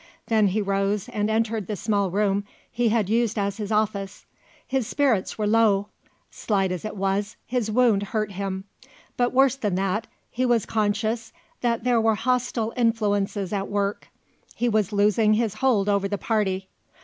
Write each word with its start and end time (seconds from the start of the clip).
Then 0.29 0.47
he 0.47 0.63
rose 0.63 1.07
and 1.09 1.29
entered 1.29 1.67
the 1.67 1.75
small 1.75 2.09
room 2.09 2.43
he 2.71 2.89
had 2.89 3.07
used 3.07 3.37
as 3.37 3.57
his 3.57 3.71
office. 3.71 4.25
His 4.65 4.87
spirits 4.87 5.37
were 5.37 5.45
low. 5.45 5.89
Slight 6.31 6.71
as 6.71 6.83
it 6.83 6.95
was, 6.95 7.35
his 7.45 7.69
wound 7.69 8.01
hurt 8.01 8.31
him; 8.31 8.63
but 9.15 9.31
worse 9.31 9.55
than 9.55 9.75
that, 9.75 10.07
he 10.31 10.43
was 10.43 10.65
conscious 10.65 11.31
that 11.61 11.83
there 11.83 12.01
were 12.01 12.15
hostile 12.15 12.73
influences 12.75 13.53
at 13.53 13.67
work; 13.69 14.07
he 14.55 14.67
was 14.67 14.91
losing 14.91 15.35
his 15.35 15.53
hold 15.53 15.87
over 15.87 16.07
the 16.07 16.17
Party. 16.17 16.67